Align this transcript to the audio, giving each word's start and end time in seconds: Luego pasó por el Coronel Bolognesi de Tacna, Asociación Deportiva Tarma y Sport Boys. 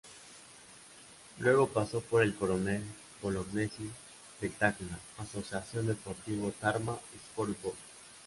Luego 1.37 1.67
pasó 1.69 2.01
por 2.01 2.23
el 2.23 2.33
Coronel 2.33 2.81
Bolognesi 3.21 3.87
de 4.41 4.49
Tacna, 4.49 4.97
Asociación 5.19 5.85
Deportiva 5.85 6.49
Tarma 6.59 6.97
y 7.13 7.17
Sport 7.17 7.61
Boys. 7.61 7.75